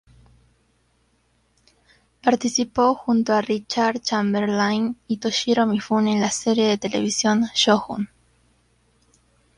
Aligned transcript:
Participó 2.23 2.95
junto 2.95 3.33
a 3.33 3.41
Richard 3.43 3.99
Chamberlain 4.01 4.97
y 5.07 5.17
Toshiro 5.17 5.67
Mifune 5.67 6.13
en 6.13 6.21
la 6.21 6.31
serie 6.31 6.67
de 6.69 6.79
televisión 6.79 7.43
"Shogun". 7.53 8.09